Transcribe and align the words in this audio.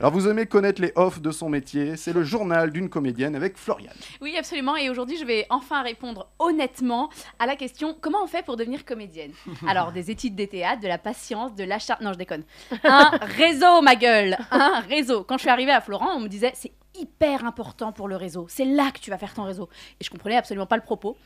Alors 0.00 0.12
vous 0.12 0.28
aimez 0.28 0.46
connaître 0.46 0.80
les 0.80 0.92
offs 0.94 1.20
de 1.20 1.32
son 1.32 1.48
métier, 1.48 1.96
c'est 1.96 2.12
le 2.12 2.22
journal 2.22 2.70
d'une 2.70 2.88
comédienne 2.88 3.34
avec 3.34 3.56
Floriane. 3.56 3.96
Oui, 4.20 4.36
absolument. 4.38 4.76
Et 4.76 4.90
aujourd'hui, 4.90 5.16
je 5.16 5.24
vais 5.24 5.44
enfin 5.50 5.82
répondre 5.82 6.28
honnêtement 6.38 7.10
à 7.40 7.46
la 7.46 7.56
question 7.56 7.96
comment 8.00 8.22
on 8.22 8.28
fait 8.28 8.44
pour 8.44 8.56
devenir 8.56 8.84
comédienne? 8.84 9.32
Alors, 9.66 9.90
des 9.90 10.12
études 10.12 10.36
des 10.36 10.46
théâtres, 10.46 10.80
de 10.80 10.86
la 10.86 10.98
patience, 10.98 11.52
de 11.56 11.64
l'achat. 11.64 11.98
Non, 12.00 12.12
je 12.12 12.18
déconne. 12.18 12.44
Un 12.84 13.10
réseau, 13.22 13.82
ma 13.82 13.96
gueule 13.96 14.36
Un 14.52 14.78
réseau. 14.88 15.24
Quand 15.24 15.36
je 15.36 15.40
suis 15.42 15.50
arrivée 15.50 15.72
à 15.72 15.80
Florent, 15.80 16.10
on 16.14 16.20
me 16.20 16.28
disait 16.28 16.52
c'est 16.54 16.70
hyper 17.00 17.44
important 17.44 17.92
pour 17.92 18.08
le 18.08 18.16
réseau. 18.16 18.46
C'est 18.48 18.64
là 18.64 18.90
que 18.90 18.98
tu 19.00 19.10
vas 19.10 19.18
faire 19.18 19.34
ton 19.34 19.44
réseau. 19.44 19.68
Et 20.00 20.04
je 20.04 20.10
comprenais 20.10 20.36
absolument 20.36 20.66
pas 20.66 20.76
le 20.76 20.82
propos. 20.82 21.16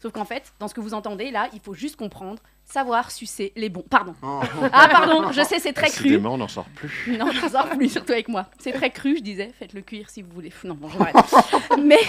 Sauf 0.00 0.12
qu'en 0.12 0.24
fait, 0.24 0.54
dans 0.58 0.66
ce 0.68 0.74
que 0.74 0.80
vous 0.80 0.94
entendez 0.94 1.30
là, 1.30 1.48
il 1.52 1.60
faut 1.60 1.74
juste 1.74 1.96
comprendre, 1.96 2.40
savoir 2.64 3.10
sucer 3.10 3.52
les 3.56 3.68
bons. 3.68 3.84
Pardon. 3.88 4.14
Oh. 4.22 4.40
Ah, 4.72 4.88
pardon, 4.90 5.30
je 5.30 5.42
sais, 5.42 5.58
c'est 5.58 5.74
très 5.74 5.90
cru. 5.90 6.04
Décidément, 6.04 6.34
on 6.34 6.38
n'en 6.38 6.48
sort 6.48 6.68
plus. 6.74 7.16
Non, 7.18 7.26
on 7.44 7.48
sort 7.48 7.68
plus, 7.70 7.90
surtout 7.90 8.12
avec 8.12 8.28
moi. 8.28 8.46
C'est 8.58 8.72
très 8.72 8.90
cru, 8.90 9.16
je 9.16 9.22
disais. 9.22 9.50
Faites-le 9.58 9.82
cuire 9.82 10.08
si 10.08 10.22
vous 10.22 10.30
voulez. 10.32 10.52
Non, 10.64 10.74
bon, 10.74 10.88
j'arrête. 10.88 11.16
Mais 11.84 12.00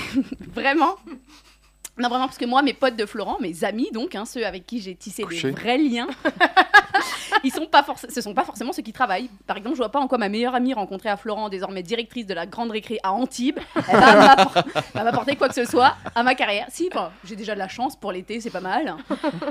vraiment. 0.53 0.95
Non, 1.97 2.07
vraiment, 2.07 2.25
parce 2.25 2.37
que 2.37 2.45
moi, 2.45 2.61
mes 2.61 2.73
potes 2.73 2.95
de 2.95 3.05
Florent, 3.05 3.37
mes 3.41 3.65
amis, 3.65 3.89
donc, 3.91 4.15
hein, 4.15 4.23
ceux 4.25 4.45
avec 4.45 4.65
qui 4.65 4.79
j'ai 4.79 4.95
tissé 4.95 5.23
Couché. 5.23 5.51
des 5.51 5.59
vrais 5.59 5.77
liens, 5.77 6.07
ils 7.43 7.51
sont 7.51 7.65
pas 7.65 7.85
ce 8.09 8.21
sont 8.21 8.33
pas 8.33 8.43
forcément 8.43 8.73
ceux 8.73 8.81
qui 8.83 8.93
travaillent. 8.93 9.29
Par 9.47 9.57
exemple, 9.57 9.75
je 9.75 9.81
vois 9.81 9.91
pas 9.91 9.99
en 9.99 10.07
quoi 10.07 10.17
ma 10.17 10.29
meilleure 10.29 10.55
amie 10.55 10.73
rencontrée 10.73 11.09
à 11.09 11.17
Florent, 11.17 11.49
désormais 11.49 11.83
directrice 11.83 12.25
de 12.25 12.33
la 12.33 12.45
grande 12.45 12.71
récré 12.71 12.99
à 13.03 13.11
Antibes, 13.13 13.59
elle 13.75 13.99
va 13.99 14.35
m'appor- 14.35 14.63
va 14.93 15.03
m'apporter 15.03 15.35
quoi 15.35 15.47
que 15.49 15.55
ce 15.55 15.65
soit 15.65 15.95
à 16.15 16.23
ma 16.23 16.35
carrière. 16.35 16.67
Si, 16.69 16.89
bon, 16.89 17.07
j'ai 17.23 17.35
déjà 17.35 17.53
de 17.53 17.59
la 17.59 17.67
chance 17.67 17.95
pour 17.95 18.11
l'été, 18.11 18.39
c'est 18.41 18.49
pas 18.49 18.61
mal. 18.61 18.95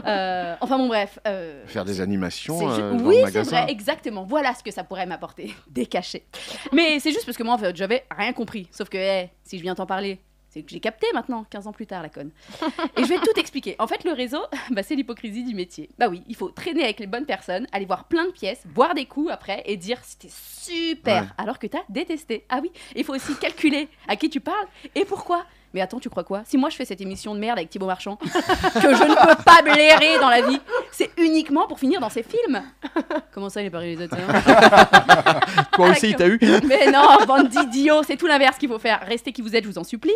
Euh, 0.07 0.55
enfin, 0.61 0.79
bon, 0.79 0.89
bref. 0.89 1.19
euh, 1.27 1.65
Faire 1.67 1.85
des 1.85 2.01
animations 2.01 2.71
euh, 2.71 2.93
oui, 3.03 3.17
c'est 3.31 3.43
vrai, 3.43 3.67
exactement. 3.69 4.25
Voilà 4.25 4.55
ce 4.55 4.63
que 4.63 4.71
ça 4.71 4.85
pourrait 4.85 5.07
m'apporter. 5.07 5.55
Des 5.69 5.87
cachets. 5.87 6.25
Mais 6.73 7.01
c'est 7.01 7.11
juste 7.13 7.25
parce 7.27 7.37
que 7.37 7.43
moi, 7.43 7.55
en 7.55 7.59
fait, 7.59 7.77
j'avais 7.77 8.05
rien 8.17 8.33
compris. 8.33 8.69
Sauf 8.73 8.89
que, 8.89 9.25
si 9.45 9.59
je 9.59 9.63
viens 9.63 9.75
t'en 9.75 9.87
parler, 9.87 10.19
c'est 10.51 10.63
que 10.63 10.71
j'ai 10.71 10.81
capté 10.81 11.07
maintenant, 11.15 11.45
15 11.49 11.67
ans 11.69 11.73
plus 11.73 11.87
tard, 11.87 12.03
la 12.03 12.09
conne. 12.09 12.31
Et 12.97 13.03
je 13.05 13.09
vais 13.09 13.19
tout 13.19 13.39
expliquer. 13.39 13.77
En 13.79 13.87
fait, 13.87 14.05
le 14.05 14.13
réseau, 14.13 14.41
bah, 14.71 14.83
c'est 14.83 14.95
l'hypocrisie 14.97 15.45
du 15.45 15.55
métier. 15.55 15.89
Bah 15.99 16.09
oui, 16.09 16.23
il 16.29 16.37
faut 16.37 16.51
traîner 16.51 16.83
avec 16.85 17.01
les 17.01 17.07
bonnes 17.07 17.25
personnes, 17.27 17.67
aller 17.73 17.87
voir 17.87 18.05
plein 18.05 18.27
de 18.27 18.33
pièces, 18.33 18.63
boire 18.67 18.95
des 18.95 19.07
coups 19.07 19.31
après 19.31 19.63
et 19.67 19.77
dire 19.77 19.99
c'était 20.03 20.29
super, 20.31 21.23
Ouais. 21.23 21.29
alors 21.39 21.59
que 21.59 21.67
t'as 21.67 21.83
détesté. 21.89 22.45
Ah 22.49 22.59
oui, 22.63 22.71
il 22.95 23.05
faut 23.05 23.15
aussi 23.15 23.35
calculer 23.37 23.89
à 24.09 24.17
qui 24.17 24.29
tu 24.29 24.41
parles 24.41 24.67
et 24.95 25.05
pourquoi. 25.05 25.45
Mais 25.75 25.81
attends, 25.81 26.01
tu 26.01 26.11
crois 26.11 26.25
quoi? 26.25 26.43
Si 26.45 26.57
moi 26.59 26.69
je 26.71 26.77
fais 26.77 26.85
cette 26.85 27.01
émission 27.01 27.35
de 27.35 27.41
merde 27.41 27.59
avec 27.59 27.71
Thibaut 27.71 27.87
Marchand, 27.87 28.17
que 28.17 28.29
je 28.81 29.05
ne 29.05 29.27
peux 29.37 29.43
pas 29.45 29.63
blairer 29.63 30.19
dans 30.19 30.29
la 30.29 30.43
vie, 30.43 30.61
c'est 30.91 31.11
uniquement 31.17 31.67
pour 31.67 31.79
finir 31.79 32.01
dans 32.01 32.11
ces 32.11 32.23
films. 32.23 32.63
Comment 33.33 33.49
ça, 33.49 33.63
il 33.63 33.67
est 33.67 33.71
pas 33.71 33.79
réalisateur? 33.79 34.19
Toi 35.73 35.91
aussi, 35.91 36.15
t'as 36.17 36.29
eu 36.29 36.39
mais 36.67 36.91
non, 36.91 37.25
bande 37.27 37.49
d'idiots, 37.49 38.03
c'est 38.03 38.17
tout 38.17 38.27
l'inverse 38.27 38.57
qu'il 38.59 38.69
faut 38.69 38.79
faire. 38.79 39.01
Restez 39.07 39.33
qui 39.33 39.43
vous 39.43 39.55
êtes, 39.55 39.65
je 39.65 39.69
vous 39.69 39.79
en 39.79 39.85
supplie. 39.85 40.15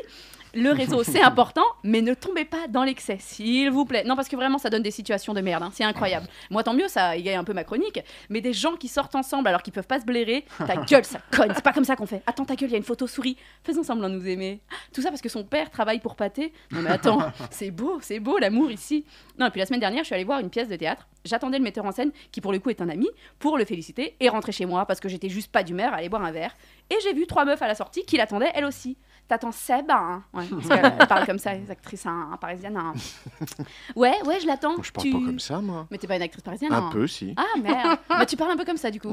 Le 0.57 0.71
réseau, 0.71 1.03
c'est 1.03 1.21
important, 1.21 1.65
mais 1.83 2.01
ne 2.01 2.15
tombez 2.15 2.45
pas 2.45 2.69
dans 2.69 2.85
l'excès, 2.85 3.17
s'il 3.21 3.73
vous 3.73 3.85
plaît. 3.85 4.05
Non, 4.05 4.15
parce 4.15 4.29
que 4.29 4.37
vraiment, 4.37 4.59
ça 4.59 4.71
donne 4.71 4.83
des 4.85 4.93
situations 4.93 5.35
de 5.35 5.41
merde. 5.41 5.65
hein. 5.65 5.71
C'est 5.75 5.83
incroyable. 5.83 6.29
Moi, 6.49 6.63
tant 6.63 6.75
mieux, 6.75 6.87
ça 6.87 7.17
égaye 7.17 7.35
un 7.35 7.43
peu 7.43 7.53
ma 7.53 7.65
chronique. 7.65 7.99
Mais 8.31 8.41
des 8.41 8.53
gens 8.53 8.77
qui 8.77 8.87
sortent 8.87 9.17
ensemble 9.17 9.49
alors 9.49 9.63
qu'ils 9.63 9.73
peuvent 9.73 9.87
pas 9.87 9.99
se 9.99 10.05
blairer, 10.05 10.45
ta 10.65 10.77
gueule, 10.77 11.05
ça 11.05 11.19
conne. 11.33 11.51
C'est 11.57 11.65
pas 11.65 11.73
comme 11.73 11.85
ça 11.85 11.97
qu'on 11.97 12.07
fait. 12.07 12.23
Attends, 12.27 12.45
ta 12.45 12.55
gueule, 12.55 12.69
il 12.69 12.73
y 12.73 12.77
a 12.77 12.79
une 12.79 12.85
photo 12.85 13.09
souris. 13.09 13.37
Faisons 13.65 13.83
semblant 13.83 14.09
de 14.09 14.15
nous 14.15 14.29
aimer. 14.29 14.61
Tout 14.95 15.03
ça 15.03 15.09
parce 15.09 15.21
que 15.21 15.29
son 15.29 15.43
père 15.45 15.71
travaille 15.71 16.01
pour 16.01 16.17
pâté. 16.17 16.53
Non, 16.71 16.83
mais 16.83 16.91
attends, 16.91 17.21
c'est 17.51 17.71
beau, 17.71 17.99
c'est 18.01 18.21
beau 18.21 18.39
l'amour 18.39 18.71
ici. 18.71 19.05
Non, 19.39 19.47
et 19.47 19.51
puis 19.51 19.61
la 19.61 19.67
semaine 19.67 19.81
dernière, 19.81 20.01
je 20.03 20.07
suis 20.07 20.15
allée 20.15 20.25
voir 20.25 20.41
une 20.41 20.51
pièce 20.51 20.69
de 20.69 20.77
théâtre. 20.77 21.07
J'attendais 21.25 21.59
le 21.59 21.65
metteur 21.65 21.85
en 21.87 21.93
scène, 21.93 22.13
qui 22.33 22.41
pour 22.41 22.53
le 22.53 22.59
coup 22.59 22.71
est 22.71 22.81
un 22.83 22.89
ami, 22.89 23.09
pour 23.39 23.57
le 23.59 23.65
féliciter 23.65 24.17
et 24.21 24.29
rentrer 24.29 24.53
chez 24.53 24.67
moi 24.67 24.85
parce 24.87 25.01
que 25.01 25.09
j'étais 25.09 25.29
juste 25.29 25.51
pas 25.51 25.63
d'humeur 25.63 25.93
à 25.95 25.97
aller 25.97 26.09
boire 26.09 26.23
un 26.25 26.33
verre. 26.33 26.55
Et 26.91 26.97
j'ai 27.03 27.15
vu 27.15 27.27
trois 27.27 27.45
meufs 27.45 27.63
à 27.63 27.67
la 27.69 27.75
sortie 27.75 28.05
qui 28.05 28.17
l'attendaient 28.17 28.51
elles 28.55 28.65
aussi. 28.67 28.97
T'attends 29.27 29.53
Seb 29.53 29.91
hein 29.91 30.23
Ouais, 30.35 30.45
parce 30.51 30.69
qu'elle 30.69 31.07
parle 31.09 31.25
comme 31.25 31.39
ça, 31.39 31.55
les 31.55 31.71
actrices 31.71 32.05
hein, 32.05 32.37
parisiennes. 32.41 32.77
hein. 32.77 32.93
Ouais, 33.97 34.13
ouais, 34.27 34.39
je 34.41 34.47
l'attends. 34.47 34.75
Je 34.83 34.93
parle 34.93 35.07
Tu- 35.07 35.13
pas 35.13 35.19
comme 35.25 35.41
ça, 35.41 35.61
moi. 35.63 35.87
Mais 35.91 35.97
t'es 35.97 36.07
pas 36.07 36.17
une 36.17 36.23
actrice 36.23 36.43
parisienne 36.43 36.73
Un 36.75 36.89
hein. 36.89 36.91
peu, 36.93 37.07
si. 37.07 37.35
Ah 37.39 37.59
merde. 37.59 37.99
bah 38.09 38.27
tu 38.27 38.37
parles 38.37 38.51
un 38.53 38.57
peu 38.59 38.67
comme 38.67 38.77
ça 38.77 38.91
du 38.91 39.01
coup. 39.01 39.09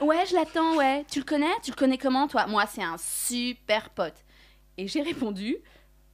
ouais, 0.00 0.24
je 0.28 0.34
l'attends, 0.34 0.76
ouais. 0.76 1.04
Tu 1.10 1.20
le 1.20 1.24
connais? 1.24 1.52
Tu 1.62 1.70
le 1.70 1.76
connais 1.76 1.98
comment 1.98 2.26
toi? 2.26 2.46
Moi, 2.46 2.64
c'est 2.68 2.82
un 2.82 2.96
super 2.98 3.90
pote. 3.90 4.14
Et 4.80 4.88
j'ai 4.88 5.02
répondu 5.02 5.58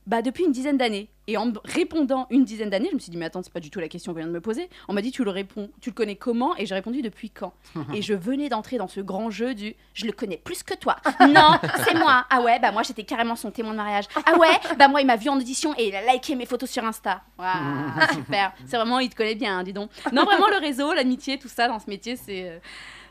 bah 0.08 0.22
depuis 0.22 0.44
une 0.44 0.52
dizaine 0.52 0.76
d'années. 0.76 1.08
Et 1.28 1.36
en 1.36 1.46
me 1.46 1.52
répondant 1.64 2.26
une 2.30 2.44
dizaine 2.44 2.70
d'années, 2.70 2.88
je 2.90 2.94
me 2.94 3.00
suis 3.00 3.10
dit 3.10 3.16
mais 3.16 3.26
attends, 3.26 3.42
c'est 3.42 3.52
pas 3.52 3.60
du 3.60 3.70
tout 3.70 3.78
la 3.78 3.88
question 3.88 4.12
qu'on 4.12 4.18
vient 4.18 4.26
de 4.28 4.32
me 4.32 4.40
poser. 4.40 4.68
On 4.88 4.92
m'a 4.92 5.02
dit 5.02 5.12
tu 5.12 5.22
le 5.22 5.30
réponds, 5.30 5.70
tu 5.80 5.90
le 5.90 5.94
connais 5.94 6.16
comment? 6.16 6.56
Et 6.56 6.66
j'ai 6.66 6.74
répondu 6.74 7.00
depuis 7.00 7.30
quand? 7.30 7.54
Et 7.94 8.02
je 8.02 8.12
venais 8.14 8.48
d'entrer 8.48 8.76
dans 8.76 8.88
ce 8.88 9.00
grand 9.00 9.30
jeu 9.30 9.54
du 9.54 9.76
je 9.94 10.04
le 10.06 10.12
connais 10.12 10.36
plus 10.36 10.64
que 10.64 10.74
toi. 10.74 10.96
Non, 11.28 11.58
c'est 11.84 11.94
moi. 11.94 12.24
Ah 12.28 12.40
ouais, 12.40 12.58
bah 12.58 12.72
moi 12.72 12.82
j'étais 12.82 13.04
carrément 13.04 13.36
son 13.36 13.52
témoin 13.52 13.70
de 13.72 13.76
mariage. 13.76 14.06
Ah 14.24 14.36
ouais, 14.36 14.76
bah 14.78 14.88
moi 14.88 15.00
il 15.00 15.06
m'a 15.06 15.16
vu 15.16 15.28
en 15.28 15.36
audition 15.36 15.74
et 15.78 15.88
il 15.88 15.94
a 15.94 16.12
liké 16.12 16.34
mes 16.34 16.46
photos 16.46 16.70
sur 16.70 16.84
Insta. 16.84 17.22
Waouh, 17.38 18.06
super. 18.14 18.52
C'est 18.66 18.76
vraiment 18.76 18.98
il 18.98 19.10
te 19.10 19.16
connaît 19.16 19.36
bien, 19.36 19.58
hein, 19.58 19.62
dis 19.62 19.72
donc. 19.72 19.90
Non, 20.12 20.24
vraiment 20.24 20.48
le 20.48 20.58
réseau, 20.58 20.92
l'amitié, 20.92 21.38
tout 21.38 21.48
ça 21.48 21.68
dans 21.68 21.78
ce 21.78 21.88
métier, 21.88 22.16
c'est 22.16 22.48
euh, 22.48 22.58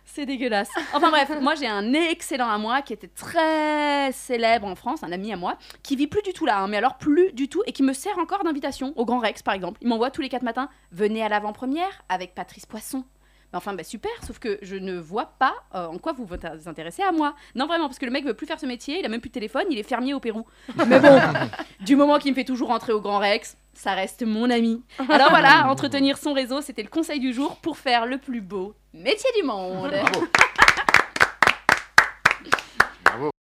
c'est 0.05 0.25
dégueulasse. 0.25 0.69
Enfin 0.93 1.09
bref, 1.09 1.31
moi 1.41 1.55
j'ai 1.55 1.67
un 1.67 1.93
excellent 1.93 2.49
à 2.49 2.57
moi 2.57 2.81
qui 2.81 2.93
était 2.93 3.07
très 3.07 4.11
célèbre 4.11 4.67
en 4.67 4.75
France, 4.75 5.03
un 5.03 5.11
ami 5.11 5.33
à 5.33 5.37
moi, 5.37 5.57
qui 5.83 5.95
vit 5.95 6.07
plus 6.07 6.21
du 6.21 6.33
tout 6.33 6.45
là, 6.45 6.59
hein, 6.59 6.67
mais 6.67 6.77
alors 6.77 6.97
plus 6.97 7.33
du 7.33 7.49
tout, 7.49 7.63
et 7.65 7.71
qui 7.71 7.83
me 7.83 7.93
sert 7.93 8.17
encore 8.19 8.43
d'invitation 8.43 8.93
au 8.95 9.05
Grand 9.05 9.19
Rex 9.19 9.41
par 9.43 9.53
exemple. 9.53 9.79
Il 9.81 9.87
m'envoie 9.87 10.11
tous 10.11 10.21
les 10.21 10.29
quatre 10.29 10.43
matins, 10.43 10.69
venez 10.91 11.23
à 11.23 11.29
l'avant-première 11.29 12.03
avec 12.09 12.35
Patrice 12.35 12.65
Poisson. 12.65 13.03
Mais 13.55 13.59
enfin, 13.59 13.73
bah 13.73 13.85
super, 13.85 14.11
sauf 14.27 14.37
que 14.37 14.59
je 14.61 14.75
ne 14.75 14.99
vois 14.99 15.31
pas 15.39 15.55
euh, 15.75 15.85
en 15.85 15.97
quoi 15.97 16.11
vous 16.11 16.25
vous 16.25 16.35
intéressez 16.67 17.03
à 17.03 17.13
moi. 17.13 17.35
Non, 17.55 17.67
vraiment, 17.67 17.85
parce 17.85 17.99
que 17.99 18.05
le 18.05 18.11
mec 18.11 18.25
veut 18.25 18.33
plus 18.33 18.45
faire 18.45 18.59
ce 18.59 18.65
métier, 18.65 18.99
il 18.99 19.05
a 19.05 19.07
même 19.07 19.21
plus 19.21 19.29
de 19.29 19.33
téléphone, 19.33 19.63
il 19.69 19.79
est 19.79 19.83
fermier 19.83 20.13
au 20.13 20.19
Pérou. 20.19 20.45
Mais 20.87 20.99
bon, 20.99 21.17
du 21.79 21.95
moment 21.95 22.19
qu'il 22.19 22.31
me 22.31 22.35
fait 22.35 22.43
toujours 22.43 22.67
rentrer 22.67 22.91
au 22.91 22.99
Grand 22.99 23.19
Rex, 23.19 23.55
ça 23.73 23.93
reste 23.93 24.23
mon 24.23 24.49
ami. 24.49 24.83
Alors 25.07 25.29
voilà, 25.29 25.67
entretenir 25.69 26.17
son 26.17 26.33
réseau, 26.33 26.59
c'était 26.59 26.83
le 26.83 26.89
conseil 26.89 27.21
du 27.21 27.31
jour 27.31 27.55
pour 27.61 27.77
faire 27.77 28.05
le 28.05 28.17
plus 28.17 28.41
beau 28.41 28.75
métier 28.93 29.29
du 29.37 29.43
monde. 29.43 29.87
Bravo. 29.89 30.27